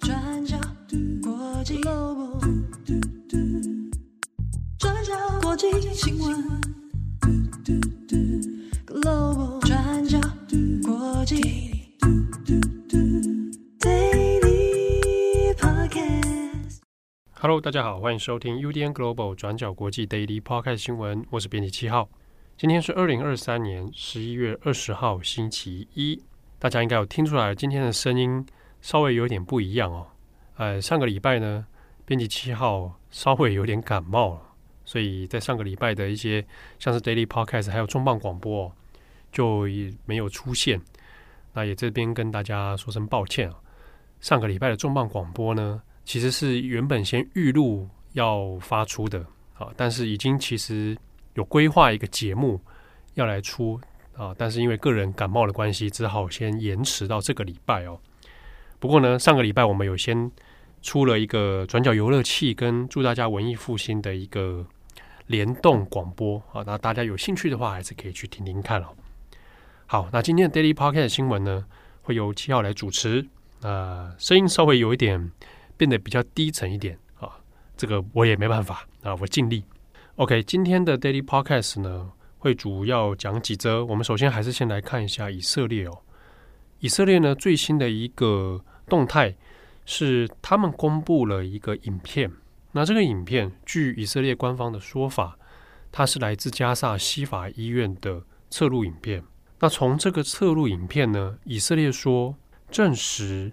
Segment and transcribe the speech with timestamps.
[0.00, 0.58] 转角
[1.22, 2.38] 国际 Global，
[4.78, 6.44] 转角国际新闻
[8.86, 10.20] Global，转角
[10.84, 11.40] 国际
[13.80, 16.80] Daily Podcast。
[17.32, 22.10] Hello，大家好，欢迎收听 UDN Global 转角国际 Daily Podcast 新闻，我是编辑七号。
[22.58, 26.22] 今天是二零二三年十一月二十号，星期一。
[26.58, 28.44] 大家应该有听出来，今天的声音
[28.80, 30.06] 稍微有点不一样哦。
[30.56, 31.66] 呃，上个礼拜呢，
[32.04, 34.42] 编辑七号稍微有点感冒了，
[34.84, 36.44] 所以在上个礼拜的一些
[36.78, 38.72] 像是 Daily Podcast 还有重磅广播哦，
[39.30, 39.66] 就
[40.04, 40.80] 没有出现。
[41.52, 43.56] 那也这边跟大家说声抱歉啊。
[44.20, 50.96] 上个礼拜的重磅广播呢，其实是原本先预录要发出的啊，但是已经其实
[51.34, 52.60] 有规划一个节目
[53.14, 53.80] 要来出。
[54.14, 57.96] 啊，但是因为个人感冒的关系，只好先延迟到这个礼拜哦。
[58.78, 60.30] 不过呢，上个礼拜我们有先
[60.82, 64.64] 出了一个转角游乐器跟祝大家文艺复兴的一个
[65.26, 68.88] 联动广播啊，那大家有兴趣的话，还是可以去听听看哦。
[69.86, 71.64] 好，那今天的 Daily Podcast 新闻呢，
[72.02, 73.26] 会由七号来主持，
[73.62, 75.32] 啊，声音稍微有一点
[75.76, 77.40] 变得比较低沉一点啊，
[77.76, 79.64] 这个我也没办法啊，我尽力。
[80.16, 85.98] OK，今天的 Daily Podcast 呢，会主要讲几则，我们首先还是先来看一下以色列哦。
[86.80, 89.36] 以色列呢，最新的一个动态
[89.84, 92.30] 是他们公布了一个影片。
[92.72, 95.38] 那这个影片据以色列官方的说法，
[95.90, 99.22] 它是来自加萨西法医院的侧录影片。
[99.60, 102.36] 那从这个侧录影片呢，以色列说
[102.70, 103.52] 证实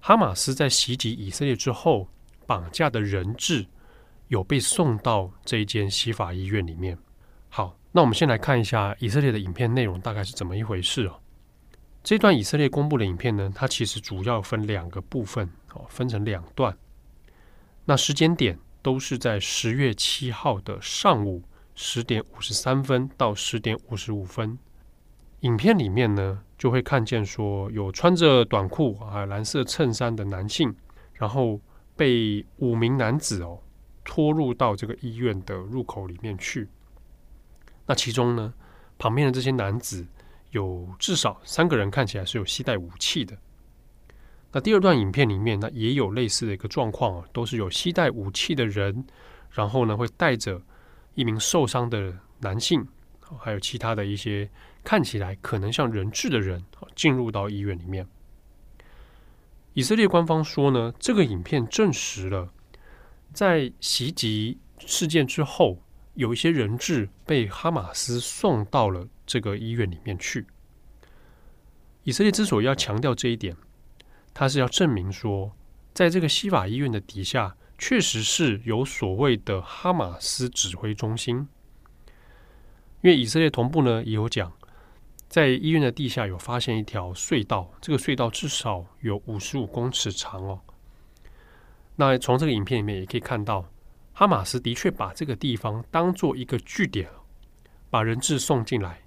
[0.00, 2.08] 哈马斯在袭击以色列之后
[2.46, 3.66] 绑架的人质
[4.28, 6.98] 有被送到这一间西法医院里面。
[7.48, 7.76] 好。
[7.90, 11.18] 那我们先来看一下以色列的影片内容大概是怎么一回事哦。
[12.08, 16.74] 这段以色列公布的影片呢，它其实主要分两个部分哦，分成两段。
[17.84, 21.42] 那时间点都是在十月七号的上午
[21.74, 24.58] 十点五十三分到十点五十五分。
[25.40, 30.74] 影片里面呢，就会看见说有穿着短裤啊、蓝色衬衫的男性，
[31.12, 31.60] 然后
[31.94, 33.60] 被五名男子哦
[34.02, 36.70] 拖入到这个医院的入口里面去。
[37.84, 38.54] 那其中呢，
[38.96, 40.06] 旁边的这些男子
[40.50, 43.36] 有至少三个人看起来是有携带武器的。
[44.52, 49.04] 那第二段影片里面呢，也有类似的一个状况啊，都是有携带武器的人，
[49.50, 50.62] 然后呢会带着
[51.14, 52.86] 一名受伤的男性，
[53.38, 54.48] 还有其他的一些
[54.82, 56.64] 看起来可能像人质的人
[56.96, 58.06] 进入到医院里面。
[59.74, 62.52] 以色列官方说呢，这个影片证实了
[63.32, 65.82] 在袭击事件之后。
[66.18, 70.44] 有一些人质被哈马斯送到了这个医院里面去。
[72.02, 73.56] 以色列之所以要强调这一点，
[74.34, 75.52] 他是要证明说，
[75.94, 81.46] 在这个西法医院的底下，确实是有所谓的哈马斯指挥中心。
[83.02, 84.52] 因为以色列同步呢也有讲，
[85.28, 90.60] 在医院的地下有发现一条隧道，这个隧道至少有五十五公尺长哦。
[91.94, 93.64] 那从这个影片里面也可以看到。
[94.18, 97.08] 哈马斯的确把这个地方当做一个据点，
[97.88, 99.00] 把人质送进来，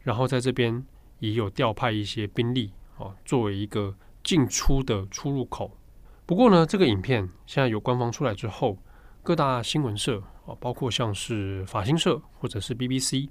[0.00, 0.82] 然后在这边
[1.18, 5.76] 也有调派一些兵力啊，作为一个进出的出入口。
[6.24, 8.78] 不过呢，这个影片现在有官方出来之后，
[9.22, 13.28] 各大新闻社啊，包括像是法新社或者是 BBC，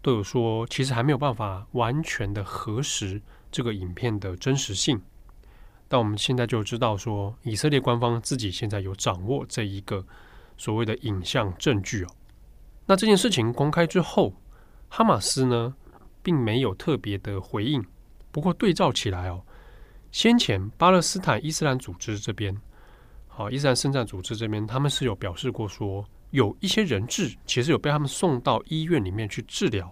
[0.00, 3.20] 都有说，其实还没有办法完全的核实
[3.50, 5.02] 这个影片的真实性。
[5.88, 10.06] 但我们现在就知道说，以色列官方自己现在有掌握这一个。
[10.60, 12.08] 所谓的影像证据哦，
[12.84, 14.34] 那这件事情公开之后，
[14.90, 15.74] 哈马斯呢
[16.22, 17.82] 并没有特别的回应。
[18.30, 19.42] 不过对照起来哦，
[20.12, 22.54] 先前巴勒斯坦伊斯兰组织这边，
[23.26, 29.90] 好，伊斯兰圣战组织这边，他们是有表示过说，有一些人质其实有被他们送到医院里面去治疗。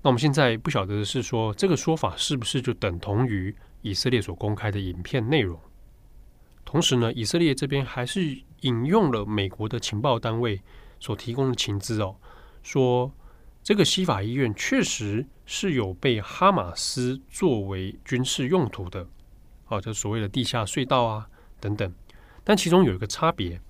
[0.00, 3.52] 那我们现在不晓得的是说，这个说法是不是就等同于
[3.82, 5.58] 以色列所公开的影片内容？
[6.64, 10.60] 同时呢，以色列这边还是引用了美国的情报单位
[11.00, 12.16] 所提供的情资哦，
[12.62, 13.10] 说
[13.62, 19.06] 这个西法医院确实是有被哈马斯作为军事用途的，
[19.66, 21.26] 啊，这所谓的地下隧道啊
[21.60, 21.90] 等等。
[22.42, 23.60] 但其中有一个差别，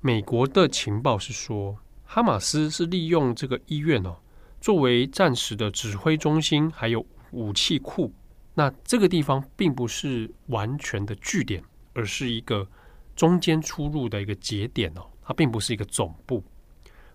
[0.00, 4.16] 美国的情报是说，哈马斯是利用这个医院哦，
[4.60, 8.12] 作为暂时的指挥中心，还有武器库。
[8.54, 11.62] 那这个地方并不是完全的据点。
[11.96, 12.66] 而是一个
[13.14, 16.42] 中间出入的一个节点哦，它并不是一个总部。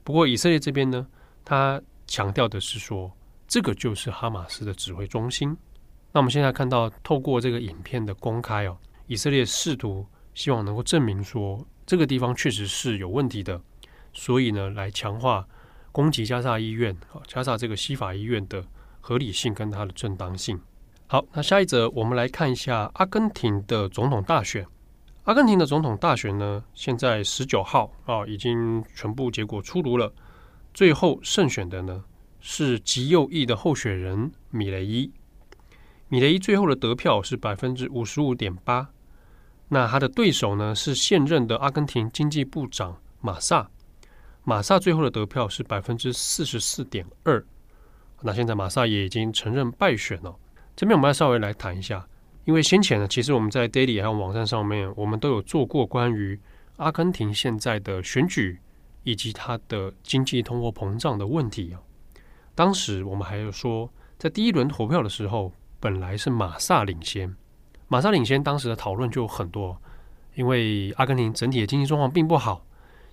[0.04, 1.06] 不过以色列这边呢，
[1.46, 3.12] 他强调的是说，
[3.48, 5.56] 这个就是哈马斯的指挥中心。
[6.12, 13.62] 那我们现在看到，透过这个影片的公开哦，以色列试图希望能够证明说这个地方确实是有问题的，
[14.14, 15.48] 所以呢，来强化
[15.92, 18.66] 攻击加沙医院啊，加沙这个西法医院的
[19.02, 20.60] 合理性跟它的正当性。
[21.06, 24.66] 好，那下一则我们来看一下阿根廷的总统大选。
[25.30, 30.12] 阿根廷的总统大选呢，现在十九号啊，已经全部结果出炉了。
[30.74, 32.04] 最后胜选的呢
[32.40, 35.14] 是极右翼的候选人米雷伊。
[36.08, 38.90] 米雷伊最后的得票是百分之五十五点八。
[39.68, 43.70] 那他的对手呢是现任的阿根廷经济部长马萨。
[44.44, 47.46] 马萨最后的得票是百分之四十四点二。
[48.24, 50.36] 那现在马萨也已经承认败选了。
[50.76, 52.08] 这边我们要稍微来谈一下，
[52.50, 56.40] 因为先前呢，其实我们在 Daily 还有网站上面，我们都有做过关于
[56.78, 58.58] 阿根廷现在的选举
[59.04, 61.78] 以及它的经济通货膨胀的问题啊。
[62.56, 63.88] 当时我们还有说，
[64.18, 67.36] 在第一轮投票的时候，本来是马萨领先，
[67.88, 69.80] 马萨领先，当时的讨论就很多，
[70.34, 72.66] 因为阿根廷整体的经济状况并不好，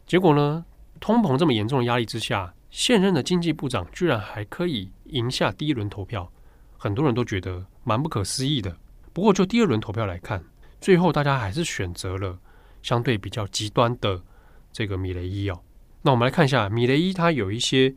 [0.07, 0.65] 结果呢，
[0.99, 6.33] 通膨这么严重的压力之下，现任的经济部长居然还可以赢下第一轮投票。
[6.79, 8.75] 很多人都觉得蛮不可思议的。
[9.17, 10.45] 不过，就第二轮投票来看，
[10.79, 12.39] 最后大家还是选择了
[12.83, 14.23] 相对比较极端的
[14.71, 15.59] 这个米雷伊哦。
[16.03, 17.95] 那我们来看一下米雷伊他有一些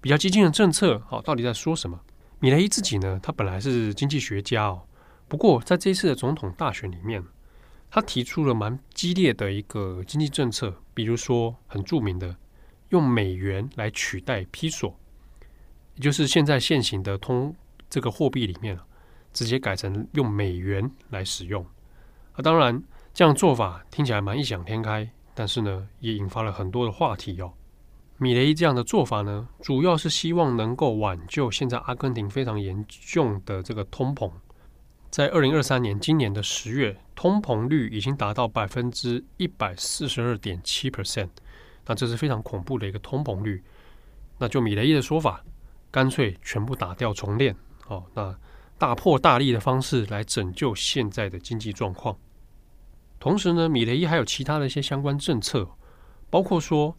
[0.00, 1.98] 比较激进的政策，好，到底在说什么？
[2.38, 4.82] 米雷伊自己呢，他本来是经济学家哦。
[5.26, 7.20] 不过，在这一次的总统大选里面，
[7.90, 12.36] 他提出了蛮激烈的一个经济政策，比如说很著名的
[12.90, 14.96] 用美元来取代披索，
[15.96, 17.56] 也就是现在现行的通。
[17.88, 18.86] 这个货币里面了
[19.32, 21.64] 直接改成用美元来使用
[22.32, 22.82] 啊，当然
[23.12, 27.52] 这样做法听起来蛮异想天开，但是呢，也引发了很多的话题哦。
[28.18, 34.30] 米雷伊这样的做法呢，主要是希望能够挽救现在阿根廷非常严重的这个通膨。
[35.10, 41.30] 在二零二三年今年的十月，通膨率已经达到百分之一百四十二点七 percent，
[41.86, 43.62] 那这是非常恐怖的一个通膨率。
[44.38, 45.42] 那就米雷伊的说法，
[45.90, 47.56] 干脆全部打掉重练。
[47.88, 48.38] 哦，那
[48.80, 52.18] 大破大立的方式来拯救现在的经济状况。
[53.18, 55.68] 同时呢，米雷伊还有其他的一些相关政策，
[56.30, 56.96] 包括说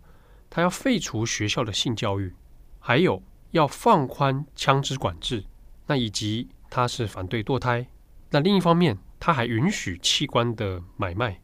[0.48, 2.36] 他要废除学校的性教育，
[2.78, 5.44] 还有要放宽枪支管制，
[5.88, 7.88] 那以及他是反对堕胎。
[8.30, 11.42] 那另一方面，他还允许器官的买卖。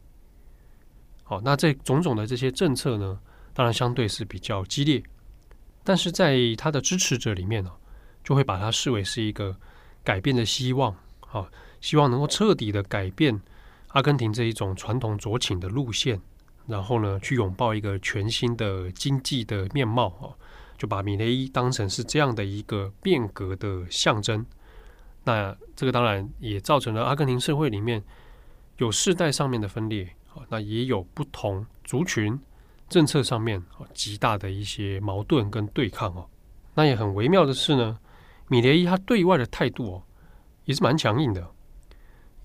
[1.24, 3.18] 好，那这种种的这些政策呢，
[3.52, 5.02] 当然相对是比较激烈，
[5.82, 7.72] 但是在他的支持者里面呢。
[8.24, 9.56] 就会把它视为是一个
[10.08, 10.96] 改变的希望，
[11.30, 11.46] 啊，
[11.82, 13.38] 希望能够彻底的改变
[13.88, 16.18] 阿根廷这一种传统酌情的路线，
[16.66, 20.32] 然后呢，去拥抱一个全新的经济的面貌，啊，
[20.78, 24.46] 就把米雷伊当成是这样的一个变革的象征。
[25.24, 28.02] 那这个当然也造成了阿根廷社会里面
[28.78, 32.40] 有世代上面的分裂，啊，那也有不同族群
[32.88, 36.26] 政策上面啊极大的一些矛盾跟对抗哦。
[36.76, 37.98] 那也很微妙的是呢。
[38.48, 40.02] 米雷伊他对外的态度哦，
[40.64, 41.50] 也是蛮强硬的。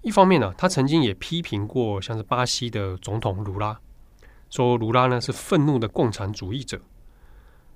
[0.01, 3.79] 一方面呢、他曾经也批评过像是巴西的总统卢拉，
[4.50, 6.81] 说卢拉呢是愤怒的共产主义者。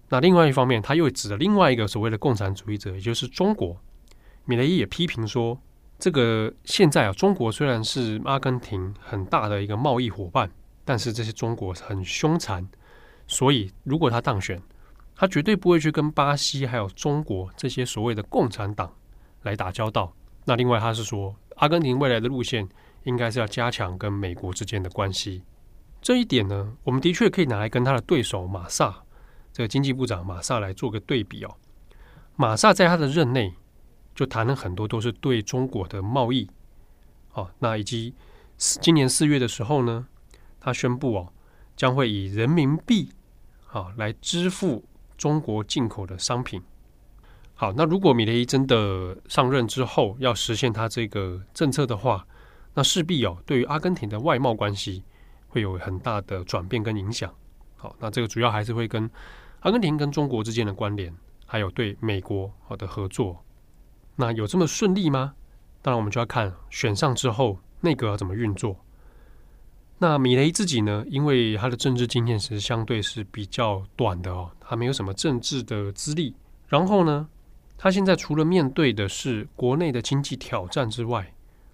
[0.09, 3.77] 那另外一方面，他又指了另外一个所谓的共产主义者，也就是中国。
[4.45, 5.57] 米雷伊也批评说，
[5.97, 10.51] 这个现在啊，中国虽然是阿根廷很大的一个贸易伙伴，
[10.83, 12.67] 但是这些中国很凶残，
[13.25, 14.61] 所以如果他当选。
[15.19, 18.93] 他绝对不会去跟巴西还有中国这些所谓的共产党
[19.41, 20.13] 来打交道。
[20.45, 22.69] 那另外，他是说，阿根廷未来的路线
[23.03, 25.41] 应该是要加强跟美国之间的关系。
[26.03, 29.03] 这一点呢，我们的确可以拿来跟他的对手马萨
[29.51, 31.55] 这个经济部长马萨来做个对比哦。
[32.35, 33.51] 马萨在他的任内
[34.13, 36.47] 就谈了很多都是对中国的贸易。
[37.33, 38.13] 哦，那以及
[38.55, 40.05] 今年四月的时候呢，
[40.59, 41.33] 他宣布哦，
[41.75, 43.09] 将会以人民币
[43.71, 44.85] 啊来支付。
[45.17, 46.61] 中国进口的商品。
[47.55, 52.25] 好，那如果米雷伊真的上任之后要实现他这个政策的话，
[52.75, 55.03] 那势必哦，对于阿根廷的外贸关系
[55.47, 57.33] 会有很大的转变跟影响。
[57.75, 59.09] 好，那这个主要还是会跟
[59.61, 61.11] 阿根廷跟中国之间的关联，
[61.47, 63.43] 还有对美国好的合作。
[64.15, 65.33] 那有这么顺利吗？
[65.81, 68.75] 当然，我们就要看选上之后内阁要怎么运作。
[69.99, 71.03] 那米雷自己呢？
[71.07, 76.35] 因为他的政治经验是相对是比较短的哦，他没有什么政治的资历。
[76.67, 77.27] 然后呢，
[77.77, 81.33] 他现在除了面对的是国内的经济挑战之外，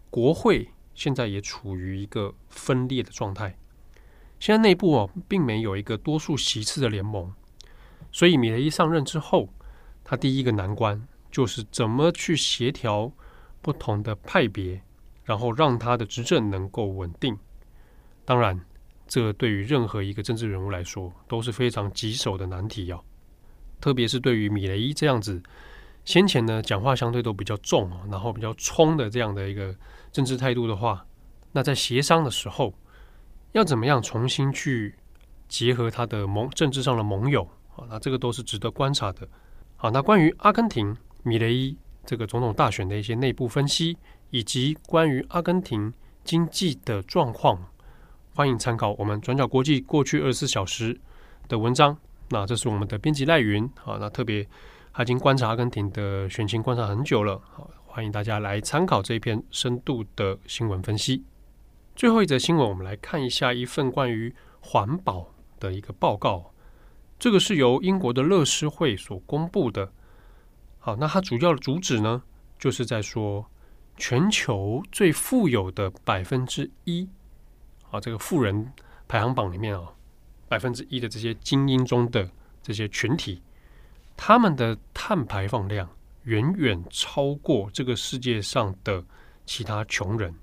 [0.09, 3.57] 国会现在也处于一个分裂的状态。
[4.39, 7.33] 现在内部哦，并没有一个多数席次的联盟，
[8.11, 9.49] 所以米雷一上任之后，
[10.03, 13.11] 他第一个难关就是怎么去协调
[13.61, 14.81] 不同的派别，
[15.25, 17.37] 然后让他的执政能够稳定。
[18.25, 18.59] 当然，
[19.07, 23.03] 这对于任何一个政治人物来说都是非常棘手的难题哦。
[23.81, 25.43] 特别是对于米雷伊这样子，
[26.05, 29.75] 先前呢讲话相对都比较重，然后比较冲的这样的一个
[30.11, 31.05] 政治态度的话，
[31.51, 32.73] 那在协商的时候，
[33.51, 34.95] 要怎么样重新去
[35.49, 37.43] 结合他的盟政治上的盟友
[37.75, 37.83] 啊？
[37.89, 39.27] 那这个都是值得观察的。
[39.75, 43.97] 好，那关于阿根廷米雷伊这个总统大选的一些内部分析，
[44.29, 47.61] 以及关于阿根廷经济的状况。
[48.35, 50.99] 欢迎参考我们转角国际过去二十四小时
[51.47, 51.95] 的文章。
[52.29, 54.43] 那这是我们的编辑赖云啊，那特别
[54.91, 61.23] 他已经观察阿根廷的选情观察很久了，好，欢迎大家来参考这一篇深度的新闻分析。
[61.95, 66.51] 最后一则新闻，我们来看一下一份关于环保的一个报告。
[67.19, 69.91] 这个是由英国的乐施会所公布的。
[70.79, 72.23] 好，那它主要的主旨呢，
[72.57, 73.45] 就是在说
[73.95, 77.07] 全球最富有的百分之一。
[77.93, 78.73] 啊，这个富人
[79.07, 79.87] 排行榜里面啊，
[80.49, 82.27] 百分之一的这些精英中的
[82.63, 83.39] 这些群体，
[84.17, 85.87] 他们的碳排放量
[86.23, 89.05] 远远超过这个世界上的
[89.45, 90.33] 其他穷人，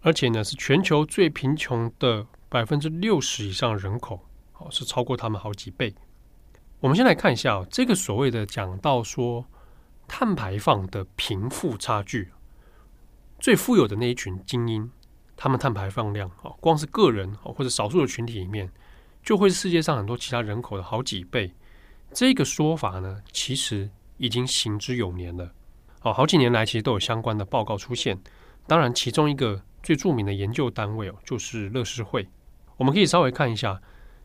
[0.00, 4.20] 而且呢，是全球最贫穷的百分之六十以上人口，
[4.58, 5.94] 哦，是超过他们好几倍。
[6.80, 9.46] 我们先来看一下哦这个所谓的讲到说
[10.08, 12.32] 碳排放的贫富差距，
[13.38, 14.90] 最富有的那一群精英。
[15.42, 18.70] 他们碳排放量啊，光是个人或者少数的群体里面，
[19.22, 21.50] 就会是世界上很多其他人口的好几倍。
[22.12, 25.50] 这个说法呢，其实已经行之有年了。
[26.02, 28.20] 哦，好几年来其实都有相关的报告出现。
[28.66, 32.28] 当然，其中一个最著名的研究单位哦，就是乐施会。
[32.76, 33.80] 我们可以稍微看一下，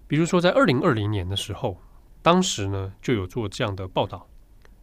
[0.09, 1.79] 比如说在二零二零年的时候，
[2.21, 4.27] 当时呢就有做这样的报道，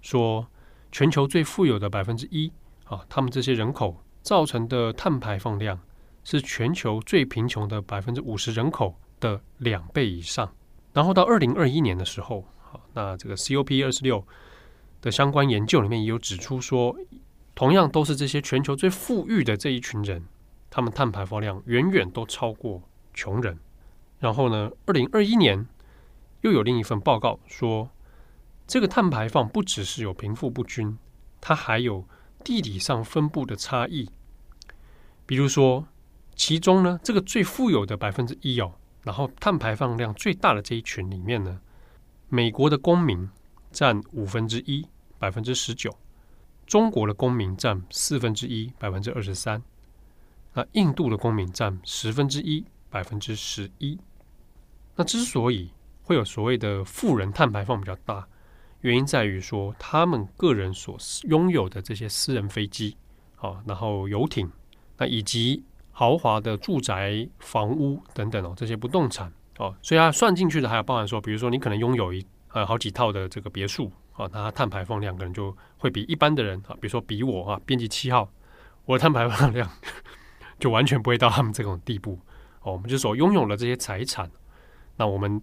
[0.01, 0.47] 说
[0.91, 2.51] 全球最富有的百分之一
[2.85, 5.79] 啊，他们这些人口造成的碳排放量。
[6.25, 10.53] 是全球最贫穷的百分之五十人口的两倍以上。
[10.93, 14.25] 然后到二零二一年的时候，好，那这个 COP 二十六
[15.01, 16.95] 的相关研究里面也有指出说，
[17.55, 20.25] 同样都是这些全球最富裕的这一群人，
[20.71, 22.83] 他们碳排放量远远都超过
[23.15, 23.59] 穷人。
[24.19, 25.67] 然后呢，二零二一年
[26.43, 27.91] 又有另一份报告说，
[28.67, 30.99] 这个碳排放不只是有贫富不均，
[31.41, 32.05] 它还有
[32.45, 34.11] 地理上分布的差异，
[35.25, 35.87] 比如说。
[36.35, 38.73] 其中呢，这个最富有的百分之一哦，
[39.03, 41.61] 然后碳排放量最大的这一群里面呢，
[42.29, 43.29] 美国的公民
[43.71, 44.87] 占五分之一，
[45.19, 45.91] 百分之十九；
[46.67, 49.61] 中国的公民占四分之一，百分之二十三；
[50.55, 53.99] 那印度的公民占十分之一，百分之十一。
[54.97, 55.71] 那之所以
[56.03, 58.27] 会有所谓的富人碳排放比较大，
[58.81, 62.97] 原因在于说他们个人所拥有的这些私人飞机，
[63.37, 64.51] 啊，然后游艇，
[64.99, 65.63] 那以及
[65.93, 78.29] 豪华的住宅、房屋等等哦，这些不动产哦，所以它算进去的还有包含说，比如说你可能拥有一呃好几套的这个别墅啊，那它碳排放量可能就会比一般的人啊，比如说比我啊，编辑七号，
[78.87, 79.71] 我的碳排放量
[80.59, 82.19] 就完全不会到他们这种地步
[82.63, 82.73] 哦。
[82.73, 84.31] 我们就所拥有的这些财产，
[84.97, 85.41] 那我们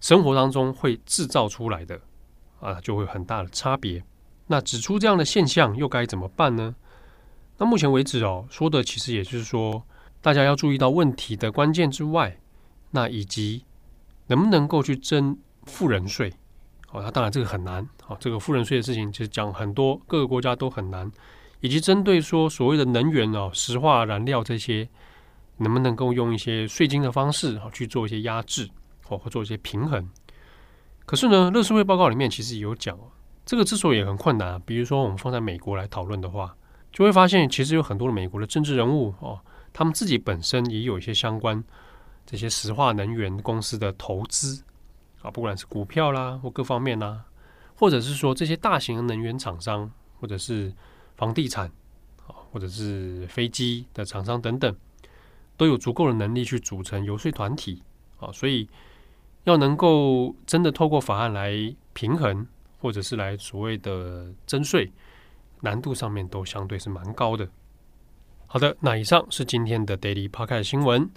[0.00, 2.00] 生活当中会制造出来的
[2.60, 4.02] 啊，就会有很大的差别。
[4.46, 6.74] 那指出这样的现象又该怎么办呢？
[7.56, 9.82] 那目前为止哦，说的其实也就是说，
[10.20, 12.36] 大家要注意到问题的关键之外，
[12.90, 13.64] 那以及
[14.26, 16.32] 能不能够去征富人税
[16.90, 21.08] 哦，那当然这个很难哦，这个富人税的事情其实讲很多各个国家都很难，
[21.60, 24.88] 以及针对说所谓的能源哦，石化燃料这些，
[25.58, 28.68] 能不能够用一些税金的方式啊去做一些压制
[29.08, 30.10] 哦，或做一些平衡？
[31.06, 32.98] 可是呢，乐视会报告里面其实也有讲，
[33.46, 36.56] 这个之所以很困难，比如说我们放在美国来讨论的话。
[36.94, 39.40] 就会发现，其实有很多的美国的政治人物哦，
[39.72, 41.62] 他们自己本身也有一些相关
[42.24, 44.62] 这些石化能源公司的投资
[45.20, 47.24] 啊，不管是股票啦或各方面啦，
[47.74, 50.72] 或者是说这些大型能源厂商，或者是
[51.16, 51.66] 房地产
[52.28, 54.72] 啊，或者是飞机的厂商等等，
[55.56, 57.82] 都有足够的能力去组成游说团体
[58.20, 58.68] 啊，所以
[59.42, 61.52] 要能够真的透过法案来
[61.92, 62.46] 平衡，
[62.78, 64.92] 或者是来所谓的征税。
[65.64, 67.48] 难度上面都相对是蛮高的。
[68.46, 71.10] 好的，那以上是今天的 Daily Podcast 新闻。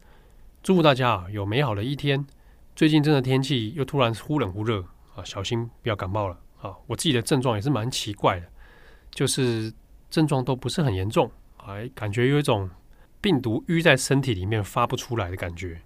[0.63, 2.25] 祝福大家啊有美好的一天。
[2.75, 4.83] 最近真的天气又突然忽冷忽热
[5.15, 6.73] 啊，小心不要感冒了啊！
[6.87, 8.45] 我自己的症状也是蛮奇怪的，
[9.11, 9.73] 就是
[10.09, 12.69] 症状都不是很严重，还感觉有一种
[13.19, 15.81] 病毒淤在身体里面发不出来的感觉。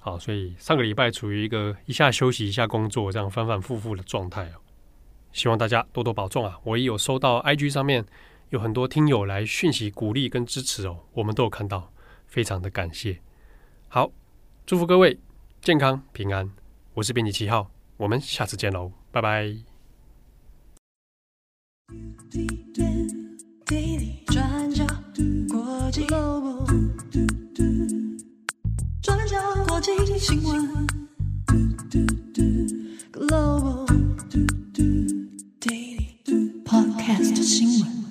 [0.00, 4.50] 好，所以上个礼拜处于一个一下休息一下工作这样反反复复的状态。
[5.32, 6.58] 希望大家多多保重啊！
[6.64, 8.04] 我也有收到 IG 上面
[8.50, 11.90] 有很多听友来讯息鼓励跟支持哦，我们都有看到，
[12.26, 13.18] 非常的感谢。
[13.88, 14.10] 好，
[14.66, 15.18] 祝福各位
[15.60, 16.50] 健康平安，
[16.94, 19.56] 我是编辑七号，我们下次见喽，拜拜。
[29.02, 29.36] 转角
[29.66, 30.86] 国际新闻。
[37.42, 38.01] 亲吻